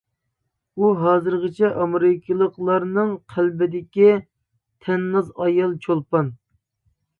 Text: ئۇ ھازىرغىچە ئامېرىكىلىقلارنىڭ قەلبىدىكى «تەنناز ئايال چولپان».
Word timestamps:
ئۇ 0.79 0.87
ھازىرغىچە 1.01 1.69
ئامېرىكىلىقلارنىڭ 1.81 3.13
قەلبىدىكى 3.35 4.09
«تەنناز 4.89 5.33
ئايال 5.37 5.79
چولپان». 5.87 6.37